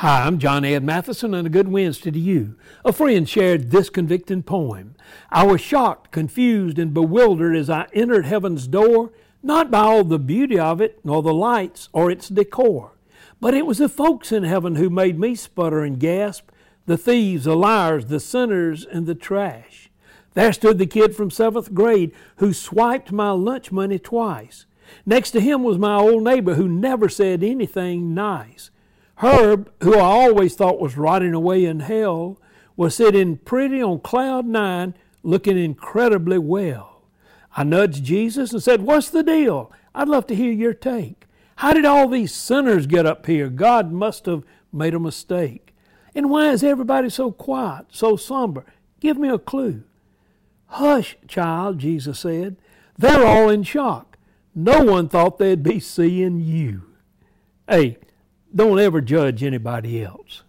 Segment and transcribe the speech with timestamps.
[0.00, 2.56] Hi, I'm John Ed Mathison, and a good Wednesday to you.
[2.86, 4.94] A friend shared this convicting poem.
[5.28, 10.18] I was shocked, confused, and bewildered as I entered heaven's door, not by all the
[10.18, 12.92] beauty of it, nor the lights, or its decor,
[13.42, 16.48] but it was the folks in heaven who made me sputter and gasp
[16.86, 19.90] the thieves, the liars, the sinners, and the trash.
[20.32, 24.64] There stood the kid from seventh grade who swiped my lunch money twice.
[25.04, 28.70] Next to him was my old neighbor who never said anything nice.
[29.20, 32.40] Herb, who I always thought was rotting away in hell,
[32.74, 37.02] was sitting pretty on cloud nine, looking incredibly well.
[37.54, 39.70] I nudged Jesus and said, What's the deal?
[39.94, 41.26] I'd love to hear your take.
[41.56, 43.50] How did all these sinners get up here?
[43.50, 44.42] God must have
[44.72, 45.74] made a mistake.
[46.14, 48.64] And why is everybody so quiet, so somber?
[49.00, 49.82] Give me a clue.
[50.68, 52.56] Hush, child, Jesus said.
[52.96, 54.16] They're all in shock.
[54.54, 56.84] No one thought they'd be seeing you.
[57.68, 57.98] Hey,
[58.54, 60.42] don't ever judge anybody else.